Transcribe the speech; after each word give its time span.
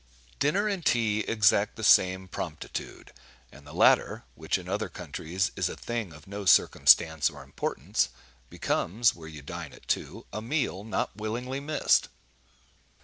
Dinner 0.39 0.67
and 0.67 0.83
tea 0.83 1.19
exact 1.27 1.75
the 1.75 1.83
same 1.83 2.27
promptitude; 2.27 3.13
and 3.51 3.67
the 3.67 3.71
latter, 3.71 4.23
which 4.33 4.57
in 4.57 4.67
other 4.67 4.89
countries 4.89 5.51
is 5.55 5.69
a 5.69 5.75
thing 5.75 6.11
of 6.11 6.25
no 6.25 6.43
circumstance 6.43 7.29
or 7.29 7.43
importance, 7.43 8.09
becomes, 8.49 9.13
where 9.13 9.29
you 9.29 9.43
dine 9.43 9.73
at 9.73 9.87
two, 9.87 10.25
a 10.33 10.41
meal 10.41 10.83
not 10.83 11.15
willingly 11.15 11.59
missed. 11.59 12.09